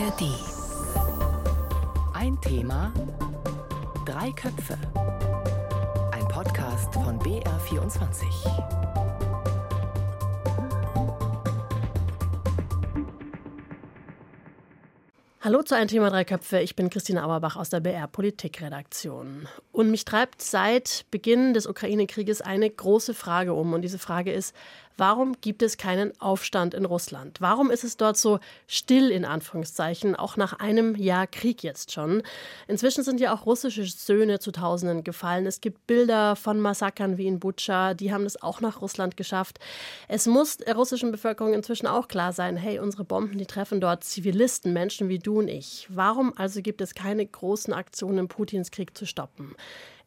[0.00, 0.22] ARD.
[2.14, 2.92] Ein Thema,
[4.06, 4.78] drei Köpfe.
[6.12, 8.24] Ein Podcast von BR24.
[15.42, 16.60] Hallo zu Ein Thema Drei Köpfe.
[16.60, 19.48] Ich bin Christina Auerbach aus der BR Politikredaktion.
[19.72, 23.72] Und mich treibt seit Beginn des Ukraine-Krieges eine große Frage um.
[23.74, 24.54] Und diese Frage ist,
[25.00, 27.40] Warum gibt es keinen Aufstand in Russland?
[27.40, 32.22] Warum ist es dort so still in Anführungszeichen, auch nach einem Jahr Krieg jetzt schon?
[32.68, 35.46] Inzwischen sind ja auch russische Söhne zu Tausenden gefallen.
[35.46, 39.58] Es gibt Bilder von Massakern wie in Butscha, die haben es auch nach Russland geschafft.
[40.06, 44.04] Es muss der russischen Bevölkerung inzwischen auch klar sein, hey, unsere Bomben, die treffen dort
[44.04, 45.86] Zivilisten, Menschen wie du und ich.
[45.88, 49.56] Warum also gibt es keine großen Aktionen, Putins Krieg zu stoppen?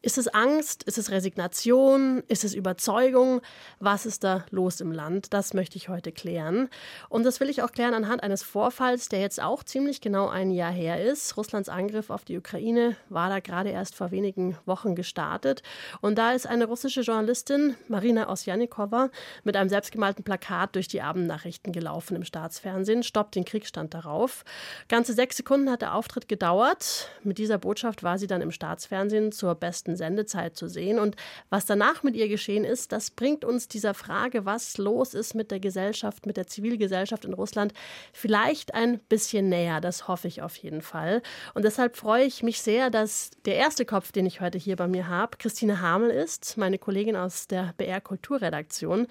[0.04, 0.82] Ist es Angst?
[0.82, 2.22] Ist es Resignation?
[2.28, 3.40] Ist es Überzeugung?
[3.80, 5.32] Was ist da los im Land?
[5.32, 6.68] Das möchte ich heute klären.
[7.08, 10.50] Und das will ich auch klären anhand eines Vorfalls, der jetzt auch ziemlich genau ein
[10.50, 11.38] Jahr her ist.
[11.38, 15.62] Russlands Angriff auf die Ukraine war da gerade erst vor wenigen Wochen gestartet.
[16.02, 19.08] Und da ist eine russische Journalistin, Marina Osjanikova,
[19.42, 23.04] mit einem selbstgemalten Plakat durch die Abendnachrichten gelaufen im Staatsfernsehen.
[23.04, 24.44] Stoppt den Kriegsstand darauf.
[24.88, 27.08] Ganze sechs Sekunden hat der Auftritt gedauert.
[27.22, 30.98] Mit dieser Botschaft war sie dann im Staatsfernsehen zur besten kurzen Sendezeit zu sehen.
[30.98, 31.16] Und
[31.50, 35.50] was danach mit ihr geschehen ist, das bringt uns dieser Frage, was los ist mit
[35.50, 37.72] der Gesellschaft, mit der Zivilgesellschaft in Russland,
[38.12, 39.80] vielleicht ein bisschen näher.
[39.80, 41.22] Das hoffe ich auf jeden Fall.
[41.54, 44.88] Und deshalb freue ich mich sehr, dass der erste Kopf, den ich heute hier bei
[44.88, 49.06] mir habe, Christine Hamel ist, meine Kollegin aus der BR Kulturredaktion.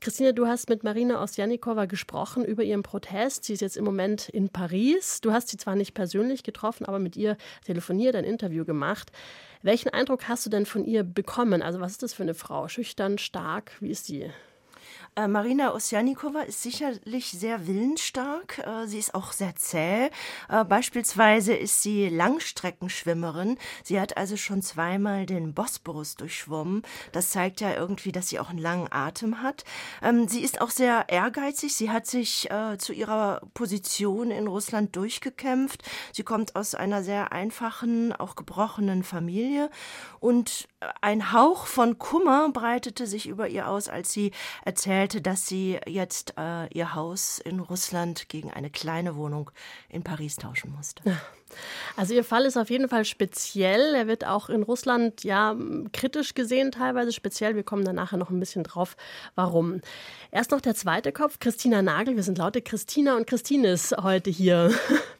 [0.00, 3.44] Christine, du hast mit Marina Osjanikova gesprochen über ihren Protest.
[3.44, 5.20] Sie ist jetzt im Moment in Paris.
[5.20, 9.10] Du hast sie zwar nicht persönlich getroffen, aber mit ihr telefoniert, ein Interview gemacht.
[9.62, 11.62] Welchen Eindruck hast du denn von ihr bekommen?
[11.62, 12.68] Also was ist das für eine Frau?
[12.68, 13.72] Schüchtern, stark?
[13.80, 14.30] Wie ist sie?
[15.18, 18.58] Äh, Marina Osjanikova ist sicherlich sehr willensstark.
[18.58, 20.10] Äh, sie ist auch sehr zäh.
[20.48, 23.58] Äh, beispielsweise ist sie Langstreckenschwimmerin.
[23.82, 26.82] Sie hat also schon zweimal den Bosporus durchschwommen.
[27.10, 29.64] Das zeigt ja irgendwie, dass sie auch einen langen Atem hat.
[30.02, 31.74] Ähm, sie ist auch sehr ehrgeizig.
[31.74, 32.48] Sie hat sich
[32.78, 35.82] zu ihrer Position in Russland durchgekämpft.
[36.12, 39.70] Sie kommt aus einer sehr einfachen, auch gebrochenen Familie.
[40.20, 40.68] Und
[41.00, 44.32] ein Hauch von Kummer breitete sich über ihr aus, als sie
[44.64, 49.50] erzählt, erzählte, dass sie jetzt äh, ihr Haus in Russland gegen eine kleine Wohnung
[49.88, 51.02] in Paris tauschen musste.
[51.96, 53.94] Also Ihr Fall ist auf jeden Fall speziell.
[53.94, 55.56] Er wird auch in Russland ja
[55.94, 57.56] kritisch gesehen, teilweise speziell.
[57.56, 58.96] Wir kommen dann nachher noch ein bisschen drauf,
[59.34, 59.80] warum.
[60.30, 62.16] Erst noch der zweite Kopf, Christina Nagel.
[62.16, 64.72] Wir sind laute Christina und Christine ist heute hier.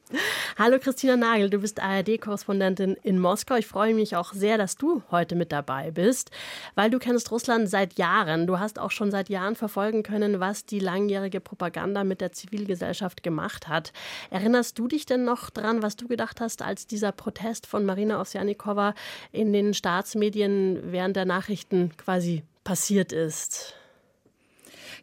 [0.57, 3.57] Hallo Christina Nagel, du bist ARD-Korrespondentin in Moskau.
[3.57, 6.31] Ich freue mich auch sehr, dass du heute mit dabei bist,
[6.75, 8.47] weil du kennst Russland seit Jahren.
[8.47, 13.23] Du hast auch schon seit Jahren verfolgen können, was die langjährige Propaganda mit der Zivilgesellschaft
[13.23, 13.93] gemacht hat.
[14.31, 18.21] Erinnerst du dich denn noch dran, was du gedacht hast, als dieser Protest von Marina
[18.21, 18.95] Ovsjanikova
[19.31, 23.78] in den Staatsmedien während der Nachrichten quasi passiert ist?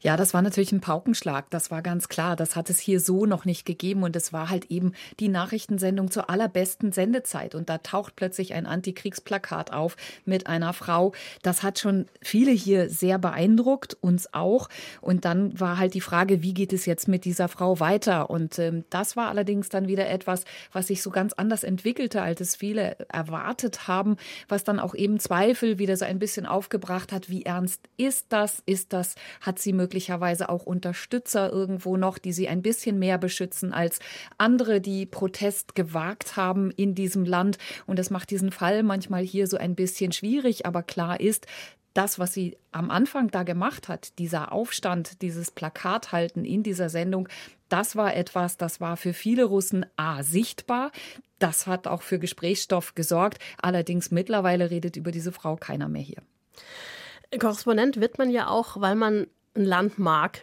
[0.05, 2.35] Ja, das war natürlich ein Paukenschlag, das war ganz klar.
[2.35, 6.11] Das hat es hier so noch nicht gegeben und es war halt eben die Nachrichtensendung
[6.11, 11.13] zur allerbesten Sendezeit und da taucht plötzlich ein Antikriegsplakat auf mit einer Frau.
[11.41, 14.69] Das hat schon viele hier sehr beeindruckt, uns auch.
[15.01, 18.29] Und dann war halt die Frage, wie geht es jetzt mit dieser Frau weiter?
[18.29, 22.41] Und ähm, das war allerdings dann wieder etwas, was sich so ganz anders entwickelte, als
[22.41, 24.17] es viele erwartet haben,
[24.49, 27.27] was dann auch eben Zweifel wieder so ein bisschen aufgebracht hat.
[27.27, 28.61] Wie ernst ist das?
[28.67, 29.15] Ist das?
[29.41, 33.99] Hat sie möglicherweise möglicherweise auch Unterstützer irgendwo noch, die sie ein bisschen mehr beschützen als
[34.37, 37.57] andere, die Protest gewagt haben in diesem Land.
[37.85, 40.65] Und das macht diesen Fall manchmal hier so ein bisschen schwierig.
[40.65, 41.47] Aber klar ist,
[41.93, 47.29] das, was sie am Anfang da gemacht hat, dieser Aufstand, dieses Plakathalten in dieser Sendung,
[47.69, 50.91] das war etwas, das war für viele Russen A sichtbar.
[51.39, 53.41] Das hat auch für Gesprächsstoff gesorgt.
[53.61, 56.21] Allerdings mittlerweile redet über diese Frau keiner mehr hier.
[57.39, 59.93] Korrespondent wird man ja auch, weil man ein Land.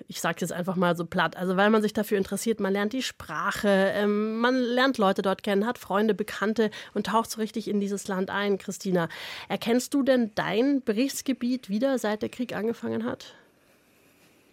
[0.09, 1.37] Ich sage jetzt einfach mal so platt.
[1.37, 5.42] Also weil man sich dafür interessiert, man lernt die Sprache, ähm, man lernt Leute dort
[5.42, 8.59] kennen, hat Freunde, Bekannte und taucht so richtig in dieses Land ein.
[8.59, 9.09] Christina,
[9.48, 13.34] erkennst du denn dein Berichtsgebiet wieder, seit der Krieg angefangen hat?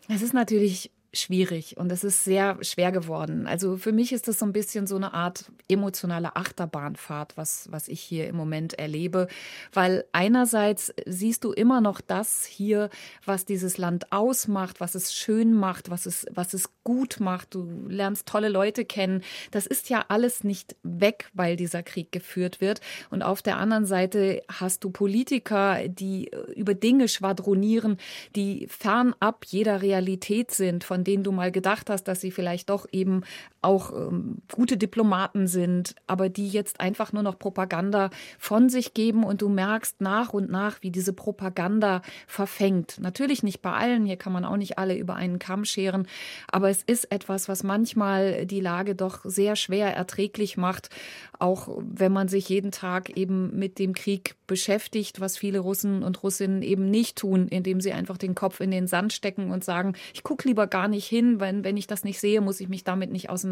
[0.07, 3.47] Es ist natürlich schwierig und es ist sehr schwer geworden.
[3.47, 7.87] Also für mich ist das so ein bisschen so eine Art emotionale Achterbahnfahrt, was, was
[7.87, 9.27] ich hier im Moment erlebe,
[9.73, 12.89] weil einerseits siehst du immer noch das hier,
[13.25, 17.53] was dieses Land ausmacht, was es schön macht, was es, was es gut macht.
[17.55, 19.21] Du lernst tolle Leute kennen.
[19.51, 22.81] Das ist ja alles nicht weg, weil dieser Krieg geführt wird.
[23.09, 27.97] Und auf der anderen Seite hast du Politiker, die über Dinge schwadronieren,
[28.35, 32.69] die fernab jeder Realität sind, von von denen du mal gedacht hast, dass sie vielleicht
[32.69, 33.21] doch eben
[33.61, 39.23] auch ähm, gute Diplomaten sind, aber die jetzt einfach nur noch Propaganda von sich geben
[39.23, 42.99] und du merkst nach und nach, wie diese Propaganda verfängt.
[42.99, 46.07] Natürlich nicht bei allen, hier kann man auch nicht alle über einen Kamm scheren,
[46.51, 50.89] aber es ist etwas, was manchmal die Lage doch sehr schwer erträglich macht,
[51.37, 56.23] auch wenn man sich jeden Tag eben mit dem Krieg beschäftigt, was viele Russen und
[56.23, 59.93] Russinnen eben nicht tun, indem sie einfach den Kopf in den Sand stecken und sagen,
[60.13, 62.83] ich gucke lieber gar nicht hin, wenn, wenn ich das nicht sehe, muss ich mich
[62.83, 63.48] damit nicht auseinandersetzen,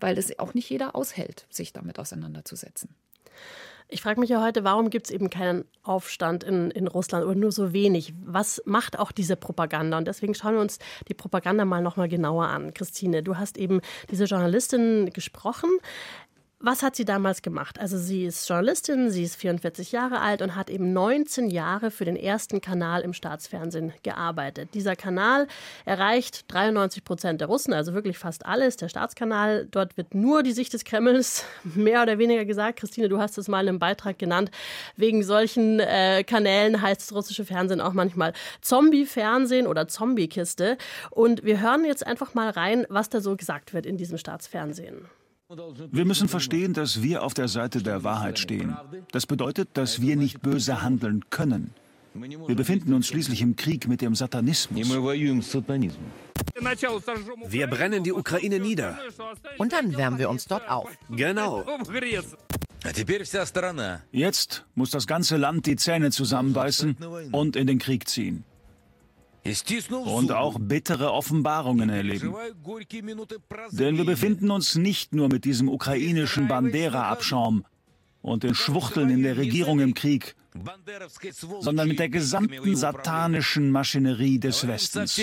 [0.00, 2.90] weil es auch nicht jeder aushält, sich damit auseinanderzusetzen.
[3.88, 7.34] Ich frage mich ja heute, warum gibt es eben keinen Aufstand in, in Russland oder
[7.34, 8.14] nur so wenig?
[8.24, 9.98] Was macht auch diese Propaganda?
[9.98, 10.78] Und deswegen schauen wir uns
[11.08, 12.72] die Propaganda mal noch mal genauer an.
[12.72, 15.70] Christine, du hast eben diese Journalistin gesprochen.
[16.66, 17.78] Was hat sie damals gemacht?
[17.78, 22.06] Also sie ist Journalistin, sie ist 44 Jahre alt und hat eben 19 Jahre für
[22.06, 24.70] den ersten Kanal im Staatsfernsehen gearbeitet.
[24.72, 25.46] Dieser Kanal
[25.84, 28.78] erreicht 93 Prozent der Russen, also wirklich fast alles.
[28.78, 32.78] Der Staatskanal, dort wird nur die Sicht des Kremls mehr oder weniger gesagt.
[32.78, 34.50] Christine, du hast es mal einem Beitrag genannt.
[34.96, 38.32] Wegen solchen äh, Kanälen heißt das russische Fernsehen auch manchmal
[38.62, 40.78] Zombie-Fernsehen oder Zombie-Kiste.
[41.10, 45.10] Und wir hören jetzt einfach mal rein, was da so gesagt wird in diesem Staatsfernsehen.
[45.48, 48.76] Wir müssen verstehen, dass wir auf der Seite der Wahrheit stehen.
[49.12, 51.74] Das bedeutet, dass wir nicht böse handeln können.
[52.14, 54.88] Wir befinden uns schließlich im Krieg mit dem Satanismus.
[57.48, 58.98] Wir brennen die Ukraine nieder.
[59.58, 60.88] Und dann wärmen wir uns dort auf.
[61.10, 61.64] Genau.
[64.12, 66.96] Jetzt muss das ganze Land die Zähne zusammenbeißen
[67.32, 68.44] und in den Krieg ziehen
[69.90, 72.34] und auch bittere Offenbarungen erleben.
[73.72, 77.64] Denn wir befinden uns nicht nur mit diesem ukrainischen Bandera-Abschaum
[78.22, 80.34] und den Schwuchteln in der Regierung im Krieg,
[81.60, 85.16] sondern mit der gesamten satanischen Maschinerie des Westens.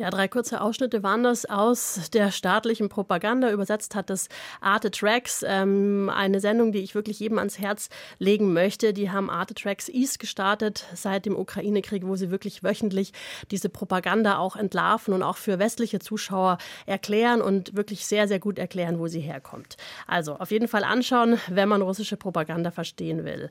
[0.00, 3.50] Ja, drei kurze Ausschnitte waren das aus der staatlichen Propaganda.
[3.50, 4.30] Übersetzt hat das
[4.62, 8.94] Arte Tracks, ähm, eine Sendung, die ich wirklich jedem ans Herz legen möchte.
[8.94, 13.12] Die haben Arte Tracks East gestartet seit dem Ukraine-Krieg, wo sie wirklich wöchentlich
[13.50, 16.56] diese Propaganda auch entlarven und auch für westliche Zuschauer
[16.86, 19.76] erklären und wirklich sehr, sehr gut erklären, wo sie herkommt.
[20.06, 23.50] Also auf jeden Fall anschauen, wenn man russische Propaganda verstehen will.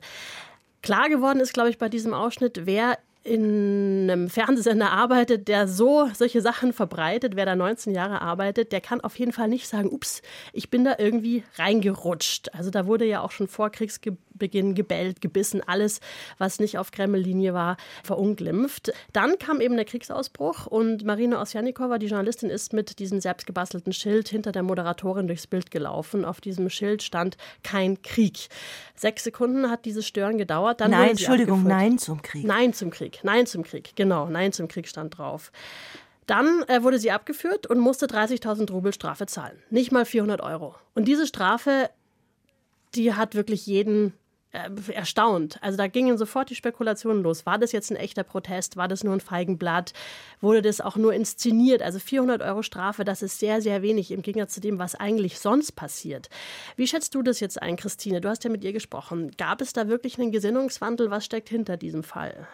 [0.82, 6.08] Klar geworden ist, glaube ich, bei diesem Ausschnitt, wer in einem Fernsehsender arbeitet, der so
[6.14, 9.90] solche Sachen verbreitet, wer da 19 Jahre arbeitet, der kann auf jeden Fall nicht sagen,
[9.90, 10.22] ups,
[10.52, 12.54] ich bin da irgendwie reingerutscht.
[12.54, 13.70] Also da wurde ja auch schon vor
[14.40, 16.00] Kriegsbeginn gebellt, gebissen, alles,
[16.38, 18.92] was nicht auf Kreml-Linie war, verunglimpft.
[19.12, 24.28] Dann kam eben der Kriegsausbruch und Marina Osjanikova, die Journalistin, ist mit diesem selbstgebastelten Schild
[24.28, 26.24] hinter der Moderatorin durchs Bild gelaufen.
[26.24, 28.48] Auf diesem Schild stand kein Krieg.
[28.96, 30.80] Sechs Sekunden hat dieses Stören gedauert.
[30.80, 32.44] Dann nein, Entschuldigung, nein zum Krieg.
[32.44, 33.20] Nein zum Krieg.
[33.22, 33.92] Nein zum Krieg.
[33.96, 35.52] Genau, Nein zum Krieg stand drauf.
[36.26, 39.58] Dann äh, wurde sie abgeführt und musste 30.000 Rubel Strafe zahlen.
[39.70, 40.76] Nicht mal 400 Euro.
[40.94, 41.90] Und diese Strafe,
[42.94, 44.12] die hat wirklich jeden
[44.52, 45.58] erstaunt.
[45.62, 47.46] Also da gingen sofort die Spekulationen los.
[47.46, 48.76] War das jetzt ein echter Protest?
[48.76, 49.92] War das nur ein Feigenblatt?
[50.40, 51.82] Wurde das auch nur inszeniert?
[51.82, 55.38] Also 400 Euro Strafe, das ist sehr, sehr wenig im Gegensatz zu dem, was eigentlich
[55.38, 56.28] sonst passiert.
[56.76, 58.20] Wie schätzt du das jetzt ein, Christine?
[58.20, 59.30] Du hast ja mit ihr gesprochen.
[59.36, 61.10] Gab es da wirklich einen Gesinnungswandel?
[61.10, 62.48] Was steckt hinter diesem Fall?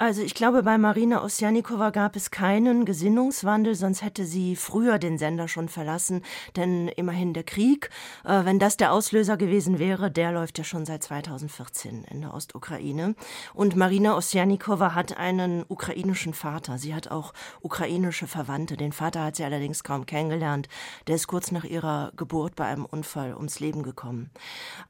[0.00, 5.18] Also ich glaube, bei Marina Osjanikova gab es keinen Gesinnungswandel, sonst hätte sie früher den
[5.18, 6.22] Sender schon verlassen.
[6.54, 7.90] Denn immerhin der Krieg,
[8.24, 12.32] äh, wenn das der Auslöser gewesen wäre, der läuft ja schon seit 2014 in der
[12.32, 13.16] Ostukraine.
[13.54, 16.78] Und Marina Osjanikova hat einen ukrainischen Vater.
[16.78, 18.76] Sie hat auch ukrainische Verwandte.
[18.76, 20.68] Den Vater hat sie allerdings kaum kennengelernt.
[21.08, 24.30] Der ist kurz nach ihrer Geburt bei einem Unfall ums Leben gekommen.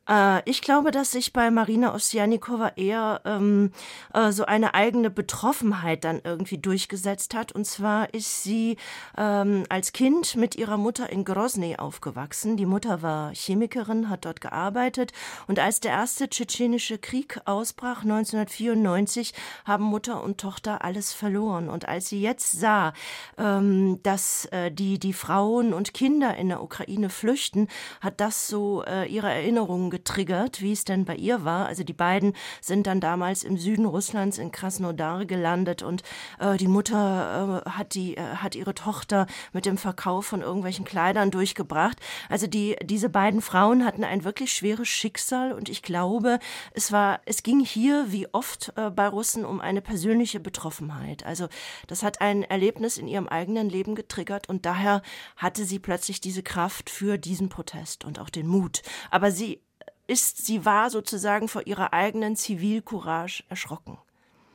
[0.07, 3.73] Äh, ich glaube, dass sich bei Marina Osjanikova eher ähm,
[4.12, 7.52] äh, so eine eigene eigene Betroffenheit dann irgendwie durchgesetzt hat.
[7.52, 8.76] Und zwar ist sie
[9.17, 12.57] ähm, als Kind mit ihrer Mutter in Grozny aufgewachsen.
[12.57, 15.12] Die Mutter war Chemikerin, hat dort gearbeitet.
[15.47, 21.69] Und als der erste tschetschenische Krieg ausbrach, 1994, haben Mutter und Tochter alles verloren.
[21.69, 22.93] Und als sie jetzt sah,
[23.37, 27.69] ähm, dass äh, die, die Frauen und Kinder in der Ukraine flüchten,
[28.00, 31.67] hat das so äh, ihre Erinnerungen getriggert, wie es denn bei ihr war.
[31.67, 36.02] Also die beiden sind dann damals im Süden Russlands in Krasnodar Krasnodar gelandet und
[36.38, 40.85] äh, die Mutter äh, hat die äh, hat ihre Tochter mit dem Verkauf von irgendwelchen
[40.85, 41.99] Kleidern durchgebracht.
[42.28, 46.38] Also die diese beiden Frauen hatten ein wirklich schweres Schicksal und ich glaube,
[46.73, 51.25] es war es ging hier wie oft äh, bei Russen um eine persönliche Betroffenheit.
[51.25, 51.49] Also
[51.87, 55.02] das hat ein Erlebnis in ihrem eigenen Leben getriggert und daher
[55.37, 58.83] hatte sie plötzlich diese Kraft für diesen Protest und auch den Mut.
[59.11, 59.61] Aber sie
[60.07, 63.99] ist, sie war sozusagen vor ihrer eigenen Zivilcourage erschrocken.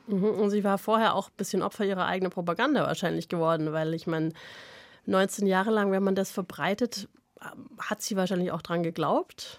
[0.06, 3.94] Mhm, und sie war vorher auch ein bisschen Opfer ihrer eigenen Propaganda wahrscheinlich geworden, weil
[3.94, 4.32] ich meine,
[5.06, 7.08] 19 Jahre lang, wenn man das verbreitet,
[7.78, 9.58] hat sie wahrscheinlich auch dran geglaubt.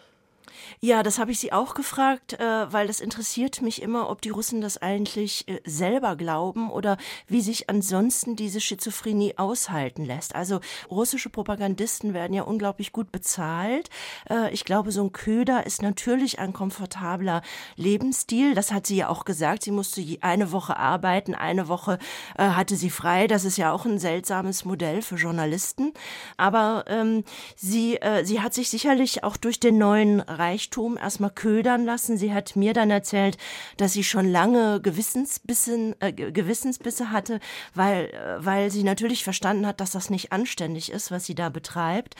[0.80, 4.30] Ja, das habe ich sie auch gefragt, äh, weil das interessiert mich immer, ob die
[4.30, 6.98] Russen das eigentlich äh, selber glauben oder
[7.28, 10.36] wie sich ansonsten diese Schizophrenie aushalten lässt.
[10.36, 10.60] Also
[10.90, 13.90] russische Propagandisten werden ja unglaublich gut bezahlt.
[14.30, 17.42] Äh, ich glaube, so ein Köder ist natürlich ein komfortabler
[17.76, 18.56] Lebensstil.
[18.56, 19.64] Das hat sie ja auch gesagt.
[19.64, 22.00] Sie musste eine Woche arbeiten, eine Woche
[22.38, 23.28] äh, hatte sie frei.
[23.28, 25.94] Das ist ja auch ein seltsames Modell für Journalisten.
[26.38, 27.24] Aber ähm,
[27.56, 32.18] sie, äh, sie hat sich sicherlich auch durch den neuen Reichtum erstmal ködern lassen.
[32.18, 33.38] Sie hat mir dann erzählt,
[33.78, 37.40] dass sie schon lange Gewissensbissen, äh, Gewissensbisse hatte,
[37.74, 41.50] weil, äh, weil sie natürlich verstanden hat, dass das nicht anständig ist, was sie da
[41.50, 42.16] betreibt.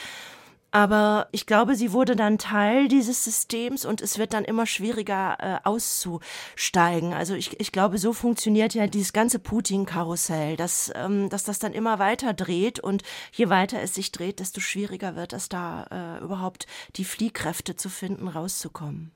[0.76, 5.38] Aber ich glaube, sie wurde dann Teil dieses Systems und es wird dann immer schwieriger
[5.40, 7.14] äh, auszusteigen.
[7.14, 11.72] Also ich, ich glaube, so funktioniert ja dieses ganze Putin-Karussell, dass, ähm, dass das dann
[11.72, 16.22] immer weiter dreht und je weiter es sich dreht, desto schwieriger wird es da äh,
[16.22, 16.68] überhaupt
[16.98, 19.14] die Fliehkräfte zu finden, rauszukommen.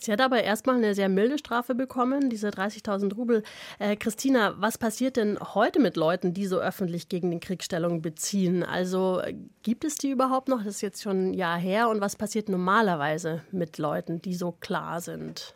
[0.00, 3.42] Sie hat aber erstmal eine sehr milde Strafe bekommen, diese 30.000 Rubel.
[3.78, 8.00] Äh, Christina, was passiert denn heute mit Leuten, die so öffentlich gegen den Krieg Stellung
[8.00, 8.62] beziehen?
[8.62, 9.20] Also
[9.62, 10.64] gibt es die überhaupt noch?
[10.64, 11.90] Das ist jetzt schon ein Jahr her.
[11.90, 15.54] Und was passiert normalerweise mit Leuten, die so klar sind?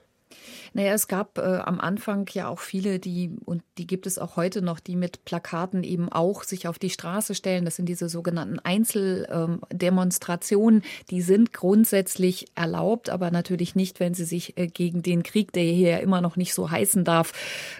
[0.76, 4.34] Naja, es gab äh, am Anfang ja auch viele, die, und die gibt es auch
[4.34, 7.64] heute noch, die mit Plakaten eben auch sich auf die Straße stellen.
[7.64, 10.82] Das sind diese sogenannten Einzeldemonstrationen.
[11.10, 15.62] Die sind grundsätzlich erlaubt, aber natürlich nicht, wenn sie sich äh, gegen den Krieg, der
[15.62, 17.32] hier immer noch nicht so heißen darf,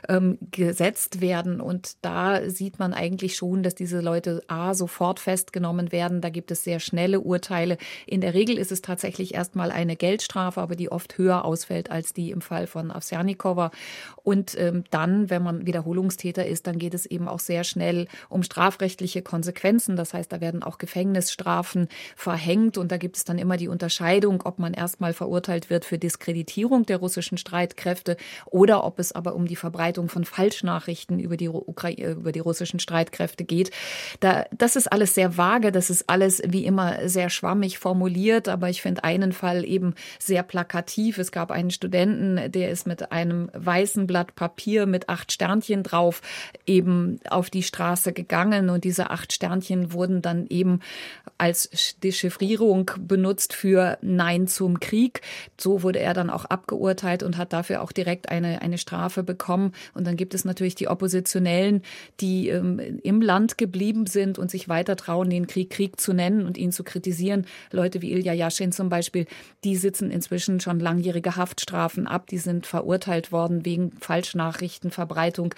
[0.08, 1.60] ähm, gesetzt werden.
[1.60, 6.20] Und da sieht man eigentlich schon, dass diese Leute A sofort festgenommen werden.
[6.20, 7.76] Da gibt es sehr schnelle Urteile.
[8.06, 12.12] In der Regel ist es tatsächlich erstmal eine Geldstrafe, aber die oft höher ausfällt als
[12.12, 13.70] die im Fall von Avsjanikova.
[14.22, 18.42] Und ähm, dann, wenn man Wiederholungstäter ist, dann geht es eben auch sehr schnell um
[18.42, 19.96] strafrechtliche Konsequenzen.
[19.96, 24.42] Das heißt, da werden auch Gefängnisstrafen verhängt und da gibt es dann immer die Unterscheidung,
[24.44, 29.46] ob man erstmal verurteilt wird für Diskreditierung der russischen Streitkräfte oder ob es aber um
[29.46, 33.70] die Verbreitung von Falschnachrichten über die, Ukraine, über die russischen Streitkräfte geht.
[34.20, 38.68] Da, das ist alles sehr vage, das ist alles wie immer sehr schwammig formuliert, aber
[38.70, 41.18] ich finde einen Fall eben sehr plakativ.
[41.18, 46.20] Es gab einen Studenten, der ist mit einem weißen Blatt Papier mit acht Sternchen drauf
[46.66, 50.80] eben auf die Straße gegangen und diese acht Sternchen wurden dann eben
[51.38, 55.20] als Dechiffrierung benutzt für Nein zum Krieg.
[55.58, 59.72] So wurde er dann auch abgeurteilt und hat dafür auch direkt eine, eine Strafe bekommen.
[59.94, 61.82] Und dann gibt es natürlich die Oppositionellen,
[62.20, 66.44] die ähm, im Land geblieben sind und sich weiter trauen, den Krieg Krieg zu nennen
[66.44, 67.46] und ihn zu kritisieren.
[67.70, 69.26] Leute wie Ilya Yashin zum Beispiel,
[69.62, 75.54] die sitzen inzwischen schon langjährige Haftstrafen ab die sind verurteilt worden wegen Falschnachrichtenverbreitung,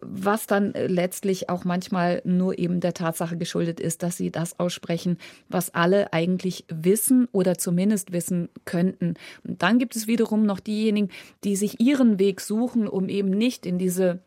[0.00, 4.58] was dann äh, letztlich auch manchmal nur eben der Tatsache geschuldet ist, dass sie das
[4.58, 9.14] aussprechen, was alle eigentlich wissen oder zumindest wissen könnten.
[9.46, 11.10] Und dann gibt es wiederum noch diejenigen,
[11.44, 14.20] die sich ihren Weg suchen, um eben nicht in diese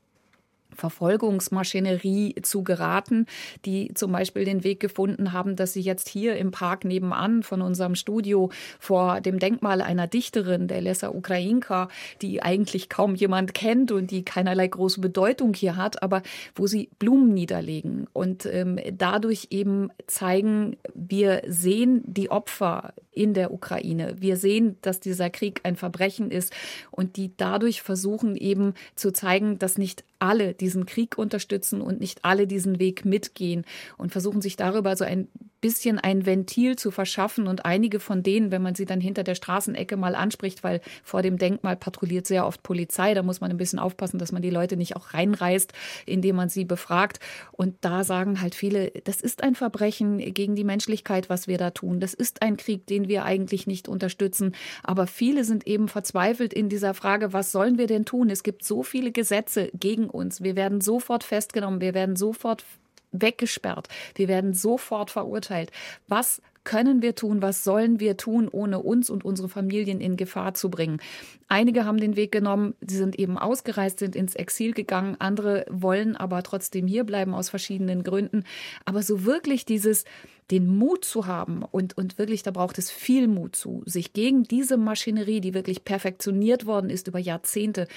[0.76, 3.26] Verfolgungsmaschinerie zu geraten,
[3.66, 7.62] die zum Beispiel den Weg gefunden haben, dass sie jetzt hier im Park nebenan von
[7.62, 8.50] unserem Studio
[8.80, 11.90] vor dem Denkmal einer Dichterin, der Lesa Ukrainka,
[12.22, 16.22] die eigentlich kaum jemand kennt und die keinerlei große Bedeutung hier hat, aber
[16.56, 23.52] wo sie Blumen niederlegen und ähm, dadurch eben zeigen, wir sehen die Opfer in der
[23.52, 24.16] Ukraine.
[24.20, 26.54] Wir sehen, dass dieser Krieg ein Verbrechen ist
[26.92, 32.24] und die dadurch versuchen eben zu zeigen, dass nicht alle diesen Krieg unterstützen und nicht
[32.24, 33.66] alle diesen Weg mitgehen
[33.98, 35.28] und versuchen sich darüber so ein
[35.62, 37.48] bisschen ein Ventil zu verschaffen.
[37.48, 41.22] Und einige von denen, wenn man sie dann hinter der Straßenecke mal anspricht, weil vor
[41.22, 44.50] dem Denkmal patrouilliert sehr oft Polizei, da muss man ein bisschen aufpassen, dass man die
[44.50, 45.74] Leute nicht auch reinreißt,
[46.06, 47.20] indem man sie befragt.
[47.52, 51.72] Und da sagen halt viele, das ist ein Verbrechen gegen die Menschlichkeit, was wir da
[51.72, 52.00] tun.
[52.00, 54.56] Das ist ein Krieg, den wir eigentlich nicht unterstützen.
[54.84, 58.30] Aber viele sind eben verzweifelt in dieser Frage, was sollen wir denn tun?
[58.30, 60.42] Es gibt so viele Gesetze gegen uns.
[60.42, 62.64] Wir werden sofort festgenommen, wir werden sofort
[63.12, 63.88] weggesperrt.
[64.16, 65.72] Wir werden sofort verurteilt.
[66.08, 67.42] Was können wir tun?
[67.42, 71.02] Was sollen wir tun, ohne uns und unsere Familien in Gefahr zu bringen?
[71.48, 75.16] Einige haben den Weg genommen, sie sind eben ausgereist, sind ins Exil gegangen.
[75.20, 78.44] Andere wollen aber trotzdem hier bleiben aus verschiedenen Gründen.
[78.86, 80.06] Aber so wirklich dieses,
[80.52, 84.44] den Mut zu haben und, und wirklich, da braucht es viel Mut zu, sich gegen
[84.44, 87.88] diese Maschinerie, die wirklich perfektioniert worden ist über Jahrzehnte,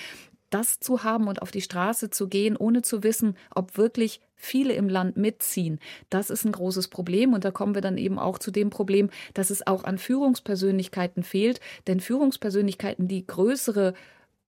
[0.52, 4.74] das zu haben und auf die Straße zu gehen, ohne zu wissen, ob wirklich viele
[4.74, 5.78] im Land mitziehen,
[6.10, 7.32] das ist ein großes Problem.
[7.32, 11.22] Und da kommen wir dann eben auch zu dem Problem, dass es auch an Führungspersönlichkeiten
[11.22, 11.60] fehlt.
[11.86, 13.94] Denn Führungspersönlichkeiten, die größere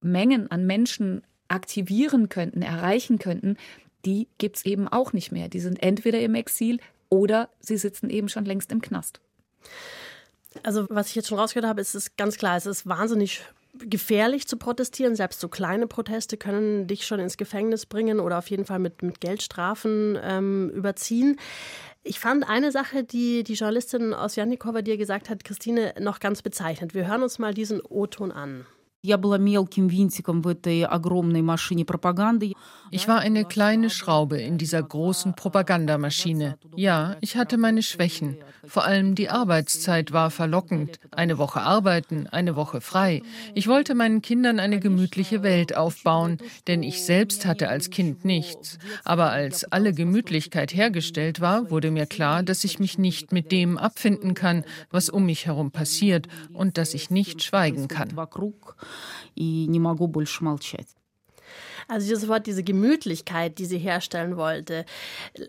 [0.01, 3.57] Mengen an Menschen aktivieren könnten, erreichen könnten,
[4.05, 5.49] die gibt es eben auch nicht mehr.
[5.49, 9.21] Die sind entweder im Exil oder sie sitzen eben schon längst im Knast.
[10.63, 13.43] Also, was ich jetzt schon rausgehört habe, ist es ganz klar, es ist wahnsinnig
[13.79, 15.17] gefährlich zu protestieren.
[15.17, 19.03] Selbst so kleine Proteste können dich schon ins Gefängnis bringen oder auf jeden Fall mit,
[19.03, 21.39] mit Geldstrafen ähm, überziehen.
[22.03, 26.43] Ich fand eine Sache, die die Journalistin aus Jannikova dir gesagt hat, Christine, noch ganz
[26.43, 26.95] bezeichnend.
[26.95, 28.67] Wir hören uns mal diesen O-Ton an.
[32.91, 36.57] Ich war eine kleine Schraube in dieser großen Propagandamaschine.
[36.75, 38.39] Ja, ich hatte meine Schwächen.
[38.67, 41.01] Vor allem die Arbeitszeit war verlockend.
[41.11, 43.23] Eine Woche arbeiten, eine Woche frei.
[43.53, 48.79] Ich wollte meinen Kindern eine gemütliche Welt aufbauen, denn ich selbst hatte als Kind nichts.
[49.05, 53.77] Aber als alle Gemütlichkeit hergestellt war, wurde mir klar, dass ich mich nicht mit dem
[53.77, 58.17] abfinden kann, was um mich herum passiert und dass ich nicht schweigen kann
[59.36, 60.88] и не могу больше молчать.
[61.88, 64.86] Also dieses Wort, diese Gemütlichkeit, die sie herstellen wollte.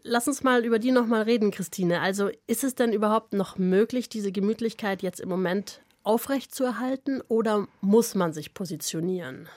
[0.02, 2.00] Lass uns mal über die nochmal reden, Christine.
[2.00, 8.14] Also ist es denn überhaupt noch möglich, diese Gemütlichkeit jetzt im Moment aufrechtzuerhalten oder muss
[8.14, 9.48] man sich positionieren?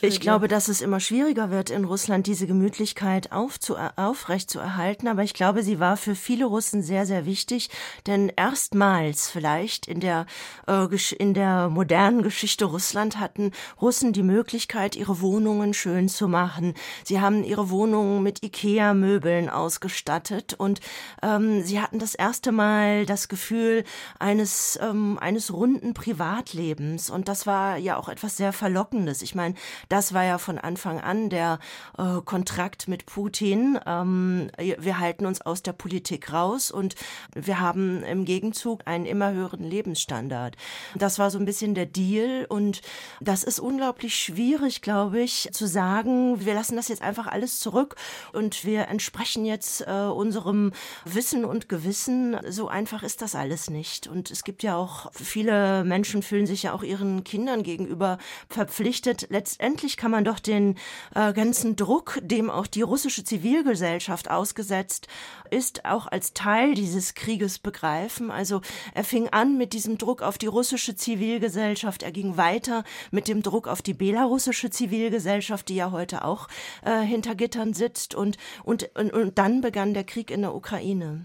[0.00, 5.08] Ich glaube, dass es immer schwieriger wird, in Russland diese Gemütlichkeit aufzu aufrechtzuerhalten.
[5.08, 7.68] Aber ich glaube, sie war für viele Russen sehr, sehr wichtig.
[8.06, 10.24] Denn erstmals vielleicht in der,
[10.66, 10.86] äh,
[11.18, 16.72] in der modernen Geschichte Russland hatten Russen die Möglichkeit, ihre Wohnungen schön zu machen.
[17.04, 20.80] Sie haben ihre Wohnungen mit Ikea-Möbeln ausgestattet und
[21.22, 23.84] ähm, sie hatten das erste Mal das Gefühl
[24.18, 27.10] eines, ähm, eines runden Privatlebens.
[27.10, 29.20] Und das war ja auch etwas sehr Verlockendes.
[29.20, 29.54] Ich meine,
[29.88, 31.58] das war ja von Anfang an der
[31.98, 33.78] äh, Kontrakt mit Putin.
[33.86, 36.94] Ähm, wir halten uns aus der Politik raus und
[37.34, 40.56] wir haben im Gegenzug einen immer höheren Lebensstandard.
[40.94, 42.82] Das war so ein bisschen der Deal und
[43.20, 47.96] das ist unglaublich schwierig, glaube ich, zu sagen, wir lassen das jetzt einfach alles zurück
[48.32, 50.72] und wir entsprechen jetzt äh, unserem
[51.04, 52.36] Wissen und Gewissen.
[52.48, 54.06] So einfach ist das alles nicht.
[54.06, 59.26] Und es gibt ja auch viele Menschen fühlen sich ja auch ihren Kindern gegenüber verpflichtet,
[59.30, 60.76] letztendlich letztendlich kann man doch den
[61.14, 65.08] äh, ganzen Druck, dem auch die russische Zivilgesellschaft ausgesetzt
[65.48, 68.30] ist, auch als Teil dieses Krieges begreifen.
[68.30, 68.60] Also
[68.92, 73.42] er fing an mit diesem Druck auf die russische Zivilgesellschaft, er ging weiter mit dem
[73.42, 76.48] Druck auf die belarussische Zivilgesellschaft, die ja heute auch
[76.84, 81.24] äh, hinter Gittern sitzt und, und, und, und dann begann der Krieg in der Ukraine.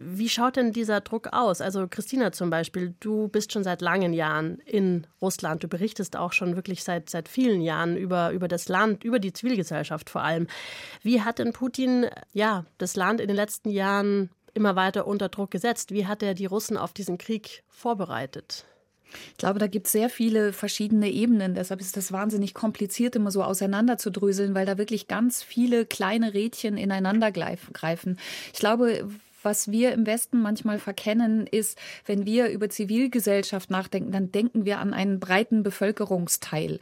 [0.00, 1.60] Wie schaut denn dieser Druck aus?
[1.60, 5.64] Also Christina zum Beispiel, du bist schon seit langen Jahren in Russland.
[5.64, 9.32] Du berichtest auch schon wirklich seit, seit vielen Jahren über, über das Land, über die
[9.32, 10.46] Zivilgesellschaft vor allem.
[11.02, 15.50] Wie hat denn Putin ja, das Land in den letzten Jahren immer weiter unter Druck
[15.50, 15.90] gesetzt?
[15.90, 18.66] Wie hat er die Russen auf diesen Krieg vorbereitet?
[19.32, 21.54] Ich glaube, da gibt es sehr viele verschiedene Ebenen.
[21.54, 26.76] Deshalb ist das wahnsinnig kompliziert, immer so auseinanderzudröseln, weil da wirklich ganz viele kleine Rädchen
[26.76, 28.18] ineinander greifen.
[28.52, 29.08] Ich glaube,
[29.42, 34.78] was wir im Westen manchmal verkennen, ist, wenn wir über Zivilgesellschaft nachdenken, dann denken wir
[34.78, 36.80] an einen breiten Bevölkerungsteil.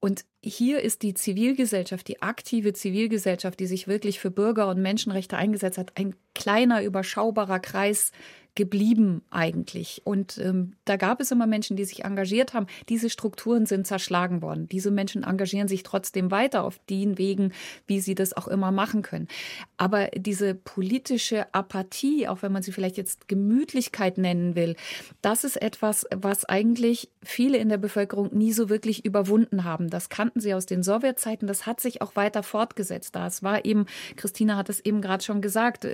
[0.00, 5.36] Und hier ist die Zivilgesellschaft, die aktive Zivilgesellschaft, die sich wirklich für Bürger- und Menschenrechte
[5.36, 8.12] eingesetzt hat, ein kleiner, überschaubarer Kreis
[8.54, 10.02] geblieben eigentlich.
[10.04, 12.66] Und ähm, da gab es immer Menschen, die sich engagiert haben.
[12.88, 14.68] Diese Strukturen sind zerschlagen worden.
[14.68, 17.52] Diese Menschen engagieren sich trotzdem weiter auf den Wegen,
[17.88, 19.26] wie sie das auch immer machen können.
[19.76, 24.76] Aber diese politische Apathie, auch wenn man sie vielleicht jetzt Gemütlichkeit nennen will,
[25.20, 29.90] das ist etwas, was eigentlich viele in der Bevölkerung nie so wirklich überwunden haben.
[29.90, 31.48] Das kannten sie aus den Sowjetzeiten.
[31.48, 33.16] Das hat sich auch weiter fortgesetzt.
[33.16, 35.88] Da es war eben, Christina hat es eben gerade schon gesagt,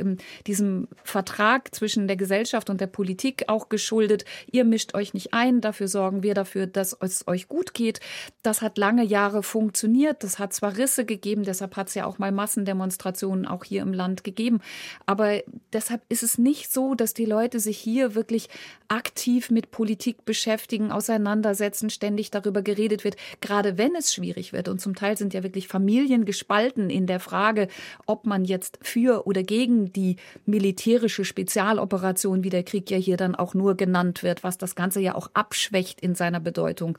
[0.46, 4.24] diesem Vertrag zwischen der Gesellschaft Gesellschaft und der Politik auch geschuldet.
[4.50, 8.00] Ihr mischt euch nicht ein, dafür sorgen wir dafür, dass es euch gut geht.
[8.42, 10.24] Das hat lange Jahre funktioniert.
[10.24, 13.92] Das hat zwar Risse gegeben, deshalb hat es ja auch mal Massendemonstrationen auch hier im
[13.92, 14.60] Land gegeben.
[15.06, 15.40] Aber
[15.72, 18.48] deshalb ist es nicht so, dass die Leute sich hier wirklich
[18.88, 24.68] aktiv mit Politik beschäftigen, auseinandersetzen, ständig darüber geredet wird, gerade wenn es schwierig wird.
[24.68, 27.68] Und zum Teil sind ja wirklich Familien gespalten in der Frage,
[28.06, 33.34] ob man jetzt für oder gegen die militärische Spezialoperation wie der Krieg ja hier dann
[33.34, 36.98] auch nur genannt wird, was das Ganze ja auch abschwächt in seiner Bedeutung,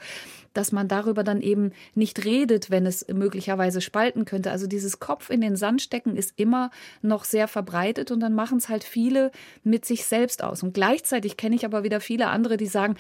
[0.54, 4.52] dass man darüber dann eben nicht redet, wenn es möglicherweise spalten könnte.
[4.52, 8.58] Also dieses Kopf in den Sand stecken ist immer noch sehr verbreitet und dann machen
[8.58, 9.32] es halt viele
[9.64, 10.64] mit sich selbst aus.
[10.64, 12.96] Und gleichzeitig kenne ich aber wieder viele andere, die sagen,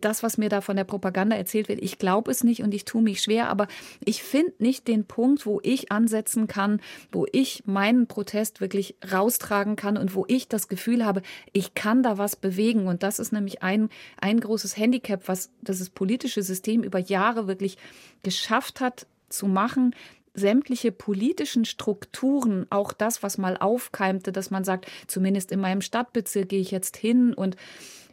[0.00, 2.84] das, was mir da von der Propaganda erzählt wird, ich glaube es nicht und ich
[2.84, 3.66] tue mich schwer, aber
[4.04, 6.80] ich finde nicht den Punkt, wo ich ansetzen kann,
[7.10, 12.02] wo ich meinen Protest wirklich raustragen kann und wo ich das Gefühl habe, ich kann
[12.02, 12.86] da was bewegen.
[12.86, 13.88] Und das ist nämlich ein,
[14.20, 17.78] ein großes Handicap, was das politische System über Jahre wirklich
[18.22, 19.94] geschafft hat, zu machen,
[20.34, 26.48] sämtliche politischen Strukturen, auch das, was mal aufkeimte, dass man sagt, zumindest in meinem Stadtbezirk
[26.48, 27.56] gehe ich jetzt hin und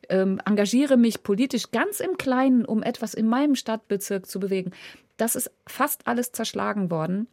[0.09, 4.71] ähm, engagiere mich politisch ganz im Kleinen, um etwas in meinem Stadtbezirk zu bewegen.
[5.17, 7.27] Das ist fast alles zerschlagen worden.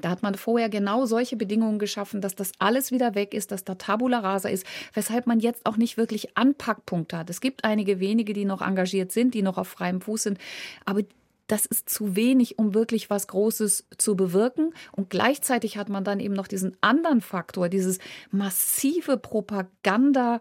[0.00, 3.64] Da hat man vorher genau solche Bedingungen geschaffen, dass das alles wieder weg ist, dass
[3.64, 7.30] da Tabula rasa ist, weshalb man jetzt auch nicht wirklich Anpackpunkte hat.
[7.30, 10.38] Es gibt einige wenige, die noch engagiert sind, die noch auf freiem Fuß sind,
[10.84, 11.02] aber
[11.46, 14.74] das ist zu wenig, um wirklich was Großes zu bewirken.
[14.92, 17.98] Und gleichzeitig hat man dann eben noch diesen anderen Faktor, dieses
[18.30, 20.40] massive Propaganda,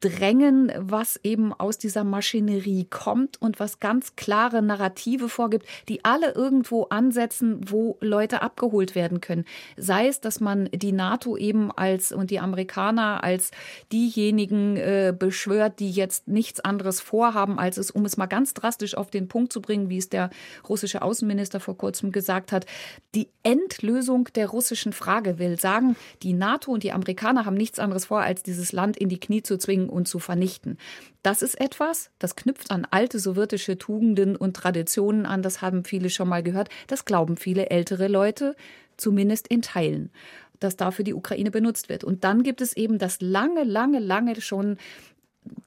[0.00, 6.32] Drängen, was eben aus dieser Maschinerie kommt und was ganz klare Narrative vorgibt, die alle
[6.32, 9.46] irgendwo ansetzen, wo Leute abgeholt werden können.
[9.78, 13.52] Sei es, dass man die NATO eben als und die Amerikaner als
[13.90, 18.98] diejenigen äh, beschwört, die jetzt nichts anderes vorhaben, als es, um es mal ganz drastisch
[18.98, 20.28] auf den Punkt zu bringen, wie es der
[20.68, 22.66] russische Außenminister vor kurzem gesagt hat,
[23.14, 28.04] die Endlösung der russischen Frage will sagen, die NATO und die Amerikaner haben nichts anderes
[28.04, 30.78] vor, als dieses Land in die Knie zu zwingen und zu vernichten.
[31.22, 36.10] Das ist etwas, das knüpft an alte sowjetische Tugenden und Traditionen an, das haben viele
[36.10, 38.56] schon mal gehört, das glauben viele ältere Leute,
[38.96, 40.10] zumindest in Teilen
[40.58, 42.02] dass dafür die Ukraine benutzt wird.
[42.02, 44.78] Und dann gibt es eben das lange, lange, lange schon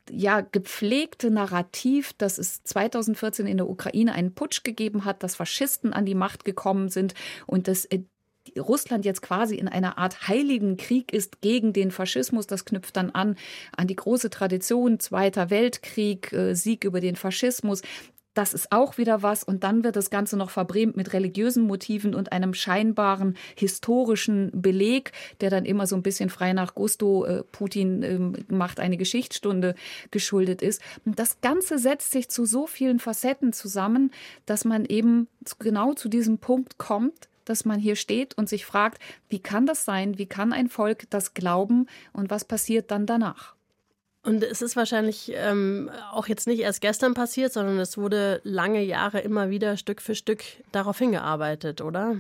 [0.10, 5.94] ja, gepflegte Narrativ, dass es 2014 in der Ukraine einen Putsch gegeben hat, dass Faschisten
[5.94, 7.14] an die Macht gekommen sind
[7.46, 8.02] und dass äh,
[8.58, 12.48] Russland jetzt quasi in einer Art heiligen Krieg ist gegen den Faschismus.
[12.48, 13.36] Das knüpft dann an
[13.76, 17.82] an die große Tradition Zweiter Weltkrieg, äh, Sieg über den Faschismus.
[18.36, 19.44] Das ist auch wieder was.
[19.44, 25.12] Und dann wird das Ganze noch verbrämt mit religiösen Motiven und einem scheinbaren historischen Beleg,
[25.42, 29.76] der dann immer so ein bisschen frei nach Gusto äh, Putin ähm, macht eine Geschichtsstunde
[30.12, 30.82] geschuldet ist.
[31.06, 34.12] Und das Ganze setzt sich zu so vielen Facetten zusammen,
[34.46, 39.02] dass man eben genau zu diesem Punkt kommt, dass man hier steht und sich fragt,
[39.28, 40.18] wie kann das sein?
[40.18, 41.88] Wie kann ein Volk das glauben?
[42.14, 43.56] Und was passiert dann danach?
[44.24, 48.84] Und es ist wahrscheinlich ähm, auch jetzt nicht erst gestern passiert, sondern es wurde lange
[48.84, 52.18] Jahre immer wieder Stück für Stück darauf hingearbeitet, oder?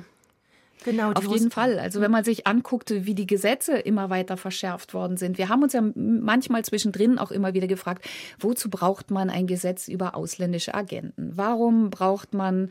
[0.85, 1.77] Genau, auf jeden Fall.
[1.77, 5.37] Also wenn man sich anguckt, wie die Gesetze immer weiter verschärft worden sind.
[5.37, 8.07] Wir haben uns ja manchmal zwischendrin auch immer wieder gefragt,
[8.39, 11.33] wozu braucht man ein Gesetz über ausländische Agenten?
[11.35, 12.69] Warum braucht man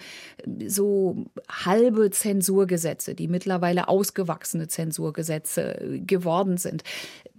[0.67, 6.85] so halbe Zensurgesetze, die mittlerweile ausgewachsene Zensurgesetze geworden sind?